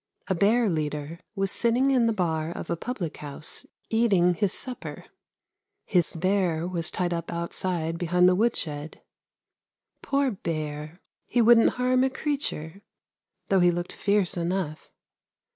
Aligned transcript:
A 0.27 0.33
bear 0.33 0.67
leader 0.67 1.19
was 1.35 1.51
sitting 1.51 1.91
in 1.91 2.07
the 2.07 2.11
bar 2.11 2.49
of 2.49 2.71
a 2.71 2.75
public 2.75 3.17
house 3.17 3.67
eating 3.91 4.33
his 4.33 4.51
supper; 4.51 5.05
his 5.85 6.15
bear 6.15 6.67
was 6.67 6.89
tied 6.89 7.13
up 7.13 7.31
outside 7.31 7.99
behind 7.99 8.27
the 8.27 8.33
wood 8.33 8.55
shed. 8.55 9.03
Poor 10.01 10.31
bear! 10.31 11.01
he 11.27 11.39
wouldn't 11.39 11.73
harm 11.77 12.03
a 12.03 12.09
creature, 12.09 12.81
though 13.49 13.59
he 13.59 13.69
looked 13.69 13.93
fierce 13.93 14.35
enough. 14.35 14.89